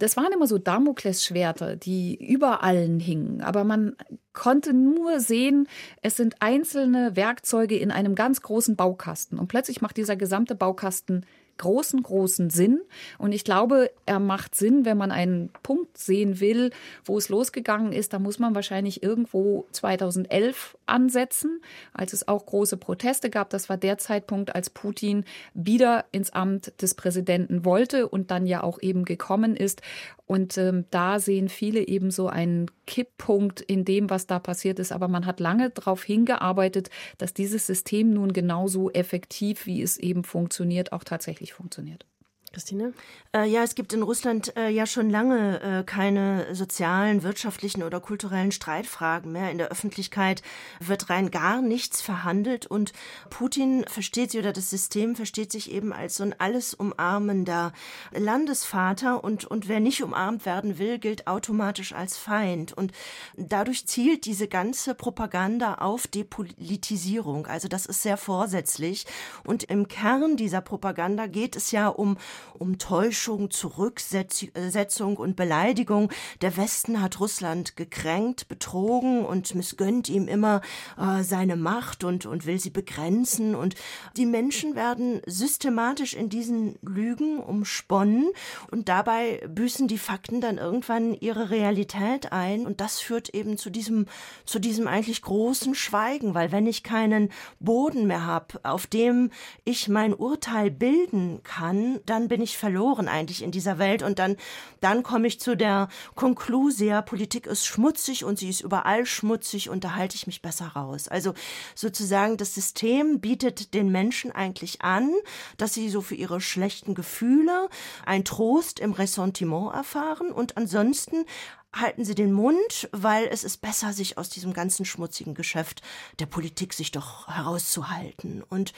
[0.00, 3.42] Das waren immer so Damoklesschwerter, die über allen hingen.
[3.42, 3.96] Aber man
[4.32, 5.68] konnte nur sehen,
[6.02, 9.38] es sind einzelne Werkzeuge in einem ganz großen Baukasten.
[9.38, 11.26] Und plötzlich macht dieser gesamte Baukasten
[11.60, 12.80] großen, großen Sinn.
[13.18, 16.70] Und ich glaube, er macht Sinn, wenn man einen Punkt sehen will,
[17.04, 18.14] wo es losgegangen ist.
[18.14, 23.50] Da muss man wahrscheinlich irgendwo 2011 ansetzen, als es auch große Proteste gab.
[23.50, 25.24] Das war der Zeitpunkt, als Putin
[25.54, 29.82] wieder ins Amt des Präsidenten wollte und dann ja auch eben gekommen ist.
[30.26, 34.92] Und ähm, da sehen viele eben so einen Kipppunkt in dem, was da passiert ist.
[34.92, 40.24] Aber man hat lange darauf hingearbeitet, dass dieses System nun genauso effektiv, wie es eben
[40.24, 42.06] funktioniert, auch tatsächlich funktioniert.
[42.52, 42.94] Christine?
[43.32, 48.00] Äh, ja, es gibt in Russland äh, ja schon lange äh, keine sozialen, wirtschaftlichen oder
[48.00, 49.52] kulturellen Streitfragen mehr.
[49.52, 50.42] In der Öffentlichkeit
[50.80, 52.92] wird rein gar nichts verhandelt und
[53.30, 57.72] Putin versteht sich oder das System versteht sich eben als so ein alles umarmender
[58.10, 62.72] Landesvater und, und wer nicht umarmt werden will, gilt automatisch als Feind.
[62.72, 62.90] Und
[63.36, 67.46] dadurch zielt diese ganze Propaganda auf Depolitisierung.
[67.46, 69.06] Also das ist sehr vorsätzlich.
[69.44, 72.16] Und im Kern dieser Propaganda geht es ja um
[72.58, 76.10] um Täuschung, Zurücksetzung und Beleidigung.
[76.40, 80.60] Der Westen hat Russland gekränkt, betrogen und missgönnt ihm immer
[80.98, 83.54] äh, seine Macht und, und will sie begrenzen.
[83.54, 83.74] Und
[84.16, 88.30] die Menschen werden systematisch in diesen Lügen umsponnen
[88.70, 92.66] und dabei büßen die Fakten dann irgendwann ihre Realität ein.
[92.66, 94.06] Und das führt eben zu diesem,
[94.44, 99.30] zu diesem eigentlich großen Schweigen, weil wenn ich keinen Boden mehr habe, auf dem
[99.64, 104.02] ich mein Urteil bilden kann, dann bin ich verloren eigentlich in dieser Welt.
[104.02, 104.36] Und dann,
[104.80, 109.82] dann komme ich zu der Konklusia, Politik ist schmutzig und sie ist überall schmutzig und
[109.82, 111.08] da halte ich mich besser raus.
[111.08, 111.34] Also
[111.74, 115.10] sozusagen das System bietet den Menschen eigentlich an,
[115.58, 117.68] dass sie so für ihre schlechten Gefühle
[118.06, 121.26] ein Trost im Ressentiment erfahren und ansonsten
[121.72, 125.82] halten Sie den Mund, weil es ist besser, sich aus diesem ganzen schmutzigen Geschäft
[126.18, 128.42] der Politik sich doch herauszuhalten.
[128.42, 128.72] Und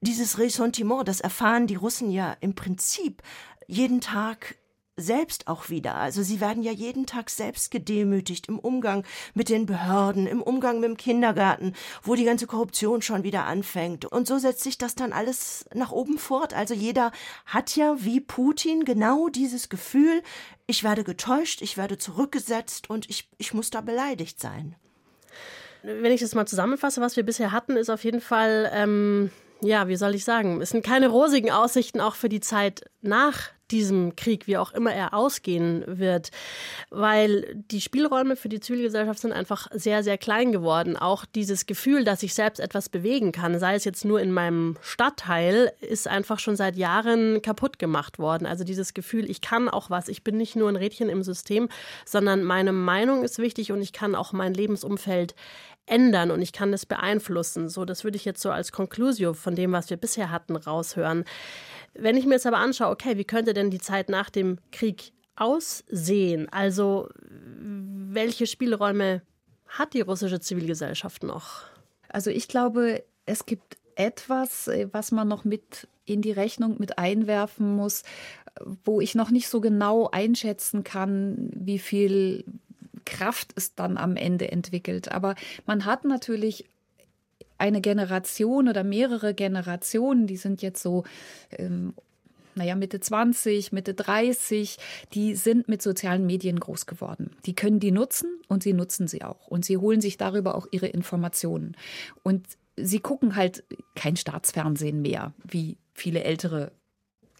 [0.00, 3.22] dieses Ressentiment, das erfahren die Russen ja im Prinzip
[3.66, 4.56] jeden Tag
[5.00, 5.94] selbst auch wieder.
[5.96, 10.80] Also sie werden ja jeden Tag selbst gedemütigt im Umgang mit den Behörden, im Umgang
[10.80, 14.04] mit dem Kindergarten, wo die ganze Korruption schon wieder anfängt.
[14.04, 16.54] Und so setzt sich das dann alles nach oben fort.
[16.54, 17.12] Also jeder
[17.46, 20.22] hat ja wie Putin genau dieses Gefühl,
[20.66, 24.76] ich werde getäuscht, ich werde zurückgesetzt und ich, ich muss da beleidigt sein.
[25.82, 29.30] Wenn ich das mal zusammenfasse, was wir bisher hatten, ist auf jeden Fall, ähm,
[29.62, 33.50] ja, wie soll ich sagen, es sind keine rosigen Aussichten auch für die Zeit nach
[33.70, 36.30] diesem Krieg, wie auch immer er ausgehen wird,
[36.90, 40.96] weil die Spielräume für die Zivilgesellschaft sind einfach sehr, sehr klein geworden.
[40.96, 44.76] Auch dieses Gefühl, dass ich selbst etwas bewegen kann, sei es jetzt nur in meinem
[44.80, 48.46] Stadtteil, ist einfach schon seit Jahren kaputt gemacht worden.
[48.46, 51.68] Also dieses Gefühl, ich kann auch was, ich bin nicht nur ein Rädchen im System,
[52.04, 55.34] sondern meine Meinung ist wichtig und ich kann auch mein Lebensumfeld
[55.90, 57.68] ändern und ich kann das beeinflussen.
[57.68, 61.24] So, das würde ich jetzt so als Conclusio von dem, was wir bisher hatten, raushören.
[61.94, 65.12] Wenn ich mir jetzt aber anschaue, okay, wie könnte denn die Zeit nach dem Krieg
[65.36, 66.48] aussehen?
[66.50, 69.22] Also, welche Spielräume
[69.66, 71.62] hat die russische Zivilgesellschaft noch?
[72.08, 76.98] Also, ich glaube, es gibt etwas, äh, was man noch mit in die Rechnung mit
[76.98, 78.02] einwerfen muss,
[78.84, 82.44] wo ich noch nicht so genau einschätzen kann, wie viel
[83.04, 85.10] Kraft es dann am Ende entwickelt.
[85.10, 85.34] Aber
[85.66, 86.64] man hat natürlich
[87.58, 91.04] eine Generation oder mehrere Generationen, die sind jetzt so
[91.50, 91.94] ähm,
[92.54, 94.76] naja, Mitte 20, Mitte 30,
[95.14, 97.30] die sind mit sozialen Medien groß geworden.
[97.46, 99.46] Die können die nutzen und sie nutzen sie auch.
[99.46, 101.76] Und sie holen sich darüber auch ihre Informationen.
[102.22, 106.72] Und sie gucken halt kein Staatsfernsehen mehr, wie viele ältere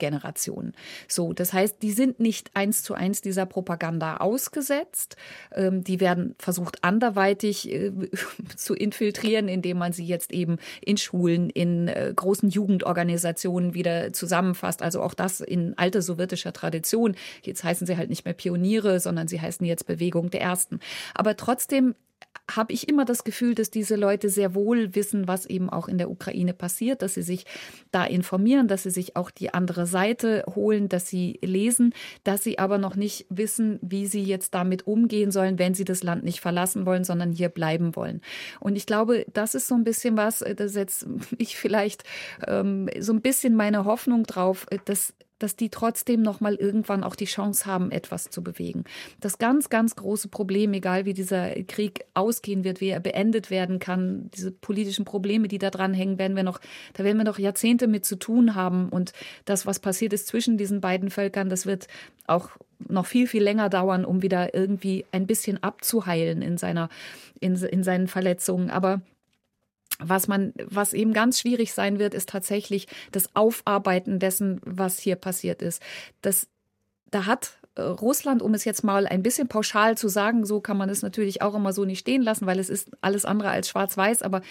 [0.01, 0.73] Generation.
[1.07, 5.15] So, das heißt, die sind nicht eins zu eins dieser Propaganda ausgesetzt.
[5.55, 7.93] Ähm, die werden versucht anderweitig äh,
[8.57, 14.83] zu infiltrieren, indem man sie jetzt eben in Schulen, in äh, großen Jugendorganisationen wieder zusammenfasst.
[14.83, 17.15] Also auch das in alter sowjetischer Tradition.
[17.43, 20.81] Jetzt heißen sie halt nicht mehr Pioniere, sondern sie heißen jetzt Bewegung der Ersten.
[21.15, 21.95] Aber trotzdem
[22.57, 25.99] habe ich immer das Gefühl, dass diese Leute sehr wohl wissen, was eben auch in
[25.99, 27.47] der Ukraine passiert, dass sie sich
[27.91, 32.59] da informieren, dass sie sich auch die andere Seite holen, dass sie lesen, dass sie
[32.59, 36.41] aber noch nicht wissen, wie sie jetzt damit umgehen sollen, wenn sie das Land nicht
[36.41, 38.21] verlassen wollen, sondern hier bleiben wollen.
[38.59, 41.07] Und ich glaube, das ist so ein bisschen was, da setze
[41.39, 42.05] ich vielleicht
[42.47, 47.17] ähm, so ein bisschen meine Hoffnung drauf, dass dass die trotzdem noch mal irgendwann auch
[47.17, 48.85] die Chance haben, etwas zu bewegen.
[49.21, 53.81] Das ganz, ganz große Problem, egal wie dieser Krieg ausgehen wird, wie er beendet werden
[53.81, 56.61] kann, diese politischen Probleme, die da dran hängen, werden wir noch,
[56.93, 58.89] da werden wir noch Jahrzehnte mit zu tun haben.
[58.91, 59.13] Und
[59.47, 61.89] das, was passiert ist zwischen diesen beiden Völkern, das wird
[62.27, 62.51] auch
[62.89, 66.89] noch viel, viel länger dauern, um wieder irgendwie ein bisschen abzuheilen in seiner,
[67.41, 68.71] in, in seinen Verletzungen.
[68.71, 69.01] Aber
[70.01, 75.17] was man, was eben ganz schwierig sein wird, ist tatsächlich das Aufarbeiten dessen, was hier
[75.17, 75.83] passiert ist.
[76.23, 76.49] Das,
[77.11, 80.77] da hat äh, Russland, um es jetzt mal ein bisschen pauschal zu sagen, so kann
[80.77, 83.69] man es natürlich auch immer so nicht stehen lassen, weil es ist alles andere als
[83.69, 84.43] schwarz-weiß, aber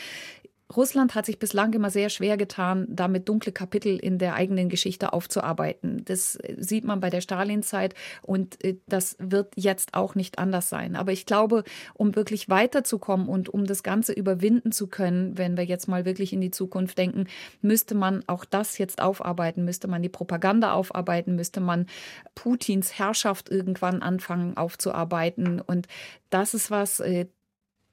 [0.76, 5.14] Russland hat sich bislang immer sehr schwer getan, damit dunkle Kapitel in der eigenen Geschichte
[5.14, 6.04] aufzuarbeiten.
[6.06, 10.96] Das sieht man bei der Stalinzeit und äh, das wird jetzt auch nicht anders sein.
[10.96, 11.64] Aber ich glaube,
[11.96, 16.34] um wirklich weiterzukommen und um das Ganze überwinden zu können, wenn wir jetzt mal wirklich
[16.34, 17.26] in die Zukunft denken,
[17.62, 21.88] müsste man auch das jetzt aufarbeiten, müsste man die Propaganda aufarbeiten, müsste man
[22.36, 25.62] Putins Herrschaft irgendwann anfangen aufzuarbeiten.
[25.62, 25.88] Und
[26.30, 27.26] das ist was, äh,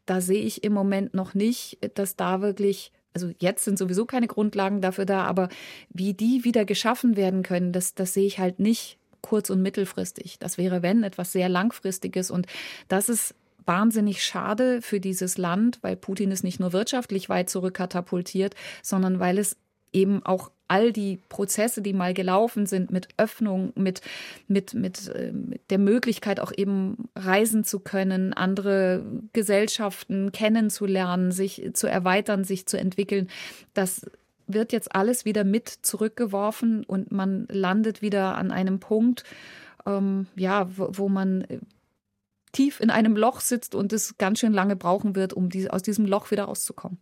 [0.07, 4.27] da sehe ich im Moment noch nicht, dass da wirklich also jetzt sind sowieso keine
[4.27, 5.49] Grundlagen dafür da, aber
[5.89, 10.39] wie die wieder geschaffen werden können, das, das sehe ich halt nicht kurz- und mittelfristig.
[10.39, 12.31] Das wäre, wenn, etwas sehr Langfristiges.
[12.31, 12.47] Und
[12.89, 18.55] das ist wahnsinnig schade für dieses Land, weil Putin es nicht nur wirtschaftlich weit zurückkatapultiert,
[18.83, 19.57] sondern weil es
[19.93, 24.01] eben auch all die Prozesse, die mal gelaufen sind, mit Öffnung, mit,
[24.49, 31.71] mit, mit, äh, mit der Möglichkeit auch eben reisen zu können, andere Gesellschaften kennenzulernen, sich
[31.75, 33.29] zu erweitern, sich zu entwickeln,
[33.75, 34.07] das
[34.47, 39.25] wird jetzt alles wieder mit zurückgeworfen und man landet wieder an einem Punkt,
[39.87, 41.47] ähm, ja, wo, wo man
[42.53, 45.83] tief in einem Loch sitzt und es ganz schön lange brauchen wird, um die, aus
[45.83, 46.99] diesem Loch wieder rauszukommen.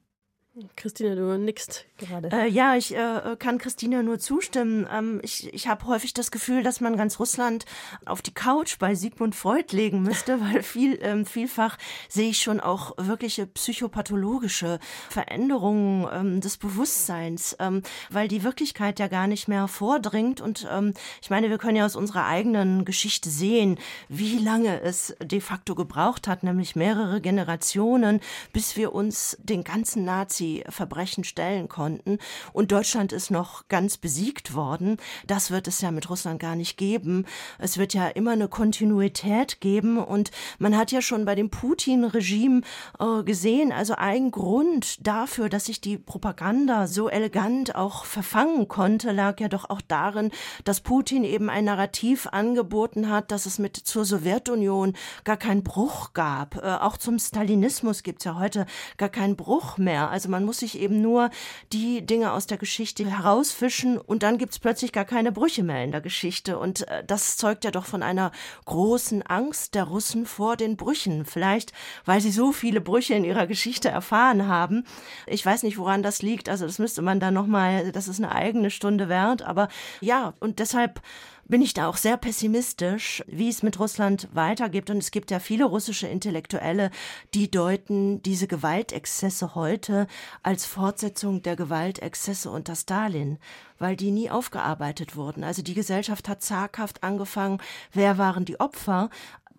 [0.77, 2.31] Christina, du nickst gerade.
[2.31, 4.87] Äh, ja, ich äh, kann Christina nur zustimmen.
[4.93, 7.65] Ähm, ich ich habe häufig das Gefühl, dass man ganz Russland
[8.05, 11.77] auf die Couch bei Sigmund Freud legen müsste, weil viel, ähm, vielfach
[12.09, 14.79] sehe ich schon auch wirkliche psychopathologische
[15.11, 20.41] Veränderungen ähm, des Bewusstseins, ähm, weil die Wirklichkeit ja gar nicht mehr vordringt.
[20.41, 23.77] Und ähm, ich meine, wir können ja aus unserer eigenen Geschichte sehen,
[24.09, 28.21] wie lange es de facto gebraucht hat, nämlich mehrere Generationen,
[28.53, 32.19] bis wir uns den ganzen Nazi sie Verbrechen stellen konnten.
[32.53, 34.99] Und Deutschland ist noch ganz besiegt worden.
[35.27, 37.25] Das wird es ja mit Russland gar nicht geben.
[37.59, 39.99] Es wird ja immer eine Kontinuität geben.
[39.99, 42.61] Und man hat ja schon bei dem Putin-Regime
[42.99, 49.13] äh, gesehen, also ein Grund dafür, dass sich die Propaganda so elegant auch verfangen konnte,
[49.13, 50.31] lag ja doch auch darin,
[50.65, 56.13] dass Putin eben ein Narrativ angeboten hat, dass es mit zur Sowjetunion gar keinen Bruch
[56.13, 56.57] gab.
[56.57, 58.67] Äh, auch zum Stalinismus gibt es ja heute
[58.99, 60.11] gar keinen Bruch mehr.
[60.11, 61.31] Also man muss sich eben nur
[61.73, 65.85] die Dinge aus der Geschichte herausfischen und dann gibt es plötzlich gar keine Brüche mehr
[65.85, 66.59] in der Geschichte.
[66.59, 68.33] Und äh, das zeugt ja doch von einer
[68.65, 71.25] großen Angst der Russen vor den Brüchen.
[71.25, 71.73] Vielleicht,
[72.05, 74.85] weil sie so viele Brüche in ihrer Geschichte erfahren haben.
[75.29, 76.49] Ich weiß nicht, woran das liegt.
[76.49, 79.43] Also das müsste man dann nochmal, das ist eine eigene Stunde wert.
[79.43, 79.69] Aber
[80.01, 81.01] ja, und deshalb
[81.47, 84.91] bin ich da auch sehr pessimistisch, wie es mit Russland weitergeht.
[84.91, 86.91] Und es gibt ja viele russische Intellektuelle,
[87.35, 90.07] die deuten diese Gewaltexzesse heute
[90.43, 93.39] als Fortsetzung der Gewaltexzesse unter Stalin,
[93.79, 95.45] weil die nie aufgearbeitet wurden.
[95.45, 97.59] Also die Gesellschaft hat zaghaft angefangen,
[97.93, 99.11] wer waren die Opfer?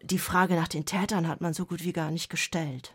[0.02, 2.94] Die Frage nach den Tätern hat man so gut wie gar nicht gestellt.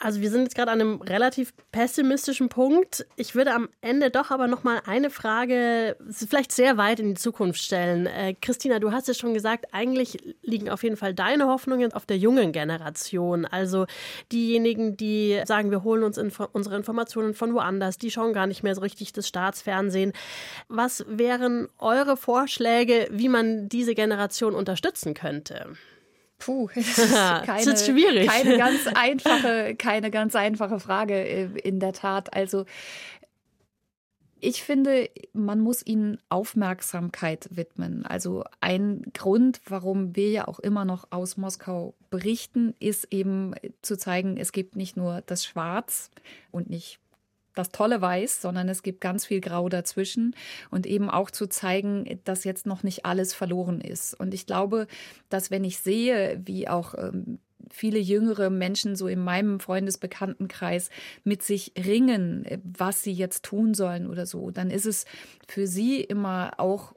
[0.00, 3.04] Also wir sind jetzt gerade an einem relativ pessimistischen Punkt.
[3.16, 7.20] Ich würde am Ende doch aber noch mal eine Frage, vielleicht sehr weit in die
[7.20, 8.06] Zukunft stellen.
[8.06, 12.06] Äh, Christina, du hast es schon gesagt, eigentlich liegen auf jeden Fall deine Hoffnungen auf
[12.06, 13.44] der jungen Generation.
[13.44, 13.86] Also
[14.30, 18.62] diejenigen, die sagen, wir holen uns info unsere Informationen von woanders, die schauen gar nicht
[18.62, 20.12] mehr so richtig das Staatsfernsehen.
[20.68, 25.76] Was wären eure Vorschläge, wie man diese Generation unterstützen könnte?
[26.38, 28.28] Puh, das ist keine, das ist schwierig.
[28.28, 32.32] keine ganz einfache, keine ganz einfache Frage äh, in der Tat.
[32.34, 32.64] Also
[34.40, 38.06] ich finde, man muss ihnen Aufmerksamkeit widmen.
[38.06, 43.98] Also ein Grund, warum wir ja auch immer noch aus Moskau berichten, ist eben zu
[43.98, 46.10] zeigen, es gibt nicht nur das Schwarz
[46.52, 47.00] und nicht
[47.58, 50.34] das tolle Weiß, sondern es gibt ganz viel Grau dazwischen
[50.70, 54.14] und eben auch zu zeigen, dass jetzt noch nicht alles verloren ist.
[54.18, 54.86] Und ich glaube,
[55.28, 57.38] dass wenn ich sehe, wie auch ähm,
[57.70, 60.90] viele jüngere Menschen so in meinem Freundesbekanntenkreis
[61.24, 65.04] mit sich ringen, was sie jetzt tun sollen oder so, dann ist es
[65.46, 66.94] für sie immer auch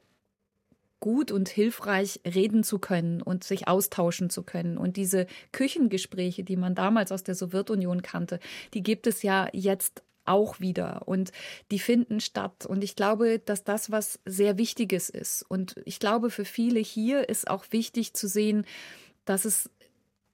[1.00, 4.78] gut und hilfreich reden zu können und sich austauschen zu können.
[4.78, 8.38] Und diese Küchengespräche, die man damals aus der Sowjetunion kannte,
[8.72, 11.32] die gibt es ja jetzt auch wieder und
[11.70, 12.66] die finden statt.
[12.66, 15.42] Und ich glaube, dass das was sehr Wichtiges ist.
[15.42, 18.66] Und ich glaube, für viele hier ist auch wichtig zu sehen,
[19.24, 19.70] dass es,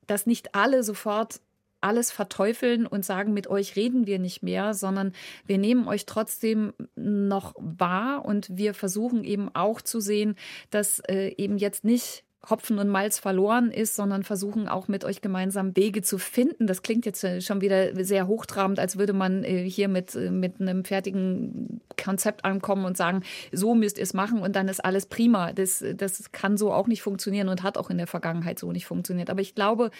[0.06, 1.40] dass nicht alle sofort
[1.80, 5.12] alles verteufeln und sagen, mit euch reden wir nicht mehr, sondern
[5.46, 10.34] wir nehmen euch trotzdem noch wahr und wir versuchen eben auch zu sehen,
[10.70, 15.20] dass äh, eben jetzt nicht Hopfen und Malz verloren ist, sondern versuchen auch mit euch
[15.20, 16.66] gemeinsam Wege zu finden.
[16.66, 20.60] Das klingt jetzt schon wieder sehr hochtrabend, als würde man äh, hier mit, äh, mit
[20.60, 25.06] einem fertigen Konzept ankommen und sagen, so müsst ihr es machen und dann ist alles
[25.06, 25.52] prima.
[25.52, 28.86] Das, das kann so auch nicht funktionieren und hat auch in der Vergangenheit so nicht
[28.86, 29.30] funktioniert.
[29.30, 29.90] Aber ich glaube,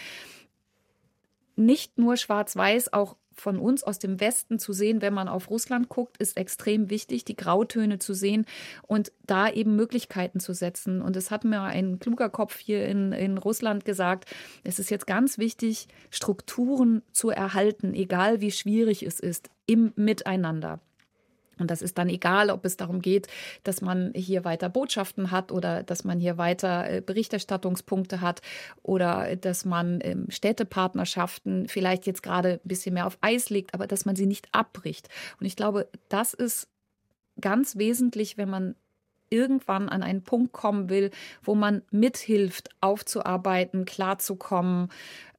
[1.56, 5.88] nicht nur schwarz-weiß, auch von uns aus dem Westen zu sehen, wenn man auf Russland
[5.88, 8.46] guckt, ist extrem wichtig, die Grautöne zu sehen
[8.86, 11.02] und da eben Möglichkeiten zu setzen.
[11.02, 14.26] Und es hat mir ein kluger Kopf hier in, in Russland gesagt,
[14.64, 20.80] es ist jetzt ganz wichtig, Strukturen zu erhalten, egal wie schwierig es ist, im Miteinander.
[21.58, 23.28] Und das ist dann egal, ob es darum geht,
[23.64, 28.40] dass man hier weiter Botschaften hat oder dass man hier weiter äh, Berichterstattungspunkte hat
[28.82, 33.86] oder dass man ähm, Städtepartnerschaften vielleicht jetzt gerade ein bisschen mehr auf Eis legt, aber
[33.86, 35.08] dass man sie nicht abbricht.
[35.40, 36.68] Und ich glaube, das ist
[37.40, 38.74] ganz wesentlich, wenn man
[39.30, 41.10] irgendwann an einen Punkt kommen will,
[41.42, 44.88] wo man mithilft, aufzuarbeiten, klarzukommen,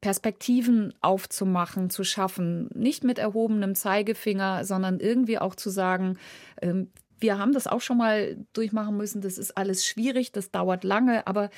[0.02, 2.70] Perspektiven aufzumachen, zu schaffen.
[2.74, 6.18] Nicht mit erhobenem Zeigefinger, sondern irgendwie auch zu sagen,
[6.62, 10.86] ähm, wir haben das auch schon mal durchmachen müssen, das ist alles schwierig, das dauert
[10.86, 11.50] lange, aber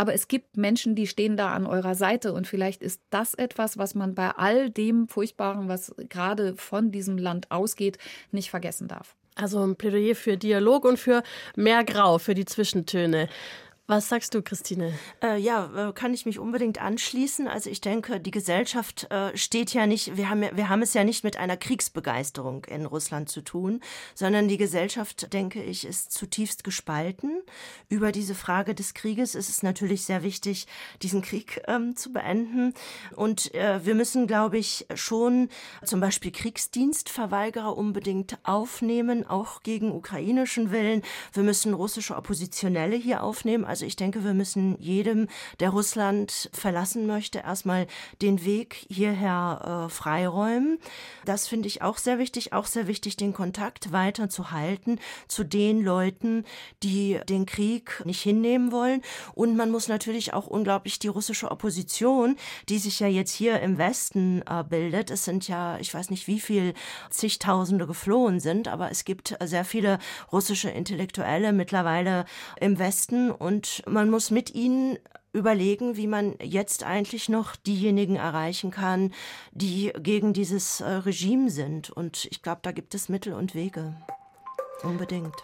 [0.00, 3.78] aber es gibt Menschen, die stehen da an eurer Seite und vielleicht ist das etwas,
[3.78, 7.98] was man bei all dem Furchtbaren, was gerade von diesem Land ausgeht,
[8.30, 9.17] nicht vergessen darf.
[9.40, 11.22] Also ein Plädoyer für Dialog und für
[11.54, 13.28] mehr Grau, für die Zwischentöne.
[13.90, 14.92] Was sagst du, Christine?
[15.22, 17.48] Äh, ja, äh, kann ich mich unbedingt anschließen.
[17.48, 21.04] Also ich denke, die Gesellschaft äh, steht ja nicht, wir haben, wir haben es ja
[21.04, 23.80] nicht mit einer Kriegsbegeisterung in Russland zu tun,
[24.14, 27.40] sondern die Gesellschaft, denke ich, ist zutiefst gespalten.
[27.88, 30.66] Über diese Frage des Krieges ist es natürlich sehr wichtig,
[31.00, 32.74] diesen Krieg ähm, zu beenden.
[33.16, 35.48] Und äh, wir müssen, glaube ich, schon
[35.82, 41.00] zum Beispiel Kriegsdienstverweigerer unbedingt aufnehmen, auch gegen ukrainischen Willen.
[41.32, 43.64] Wir müssen russische Oppositionelle hier aufnehmen.
[43.64, 45.28] Also Also ich denke, wir müssen jedem,
[45.60, 47.86] der Russland verlassen möchte, erstmal
[48.20, 50.80] den Weg hierher äh, freiräumen.
[51.24, 52.52] Das finde ich auch sehr wichtig.
[52.52, 54.98] Auch sehr wichtig, den Kontakt weiter zu halten
[55.28, 56.44] zu den Leuten,
[56.82, 59.00] die den Krieg nicht hinnehmen wollen.
[59.36, 62.34] Und man muss natürlich auch unglaublich die russische Opposition,
[62.68, 65.12] die sich ja jetzt hier im Westen äh, bildet.
[65.12, 66.74] Es sind ja, ich weiß nicht, wie viel
[67.10, 70.00] zigtausende geflohen sind, aber es gibt sehr viele
[70.32, 72.24] russische Intellektuelle mittlerweile
[72.60, 74.98] im Westen und man muss mit ihnen
[75.32, 79.12] überlegen, wie man jetzt eigentlich noch diejenigen erreichen kann,
[79.52, 81.90] die gegen dieses äh, Regime sind.
[81.90, 83.94] Und ich glaube, da gibt es Mittel und Wege.
[84.82, 85.34] Unbedingt.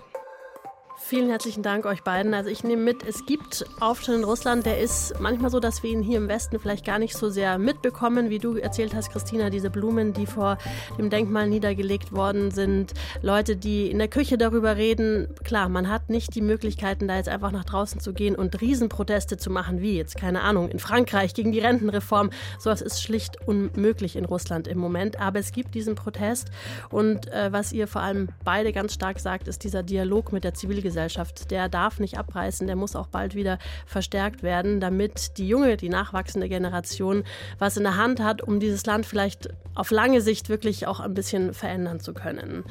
[0.96, 2.32] Vielen herzlichen Dank euch beiden.
[2.34, 5.90] Also ich nehme mit, es gibt Aufstand in Russland, der ist manchmal so, dass wir
[5.90, 9.50] ihn hier im Westen vielleicht gar nicht so sehr mitbekommen, wie du erzählt hast, Christina,
[9.50, 10.56] diese Blumen, die vor
[10.96, 15.28] dem Denkmal niedergelegt worden sind, Leute, die in der Küche darüber reden.
[15.44, 19.36] Klar, man hat nicht die Möglichkeiten, da jetzt einfach nach draußen zu gehen und Riesenproteste
[19.36, 22.30] zu machen, wie jetzt, keine Ahnung, in Frankreich gegen die Rentenreform.
[22.58, 25.20] Sowas ist schlicht unmöglich in Russland im Moment.
[25.20, 26.50] Aber es gibt diesen Protest
[26.90, 30.54] und äh, was ihr vor allem beide ganz stark sagt, ist dieser Dialog mit der
[30.54, 31.50] Zivilgesellschaft.
[31.50, 35.88] Der darf nicht abreißen, der muss auch bald wieder verstärkt werden, damit die junge, die
[35.88, 37.24] nachwachsende Generation
[37.58, 41.14] was in der Hand hat, um dieses Land vielleicht auf lange Sicht wirklich auch ein
[41.14, 42.64] bisschen verändern zu können.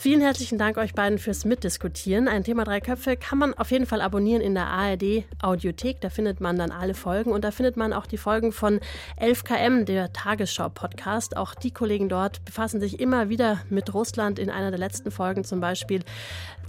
[0.00, 2.26] Vielen herzlichen Dank euch beiden fürs Mitdiskutieren.
[2.26, 6.00] Ein Thema drei Köpfe kann man auf jeden Fall abonnieren in der ARD Audiothek.
[6.00, 8.80] Da findet man dann alle Folgen und da findet man auch die Folgen von
[9.20, 11.36] 11KM, der Tagesschau-Podcast.
[11.36, 14.38] Auch die Kollegen dort befassen sich immer wieder mit Russland.
[14.38, 16.00] In einer der letzten Folgen zum Beispiel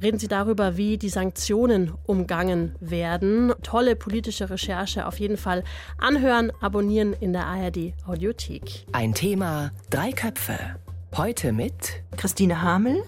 [0.04, 3.54] reden sie darüber, wie die Sanktionen umgangen werden.
[3.64, 5.06] Tolle politische Recherche.
[5.06, 5.64] Auf jeden Fall
[5.98, 8.88] anhören, abonnieren in der ARD Audiothek.
[8.92, 10.76] Ein Thema, drei Köpfe.
[11.18, 11.74] Heute mit
[12.16, 13.04] Christine Hamel,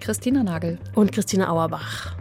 [0.00, 2.16] Christina Nagel und Christina Auerbach.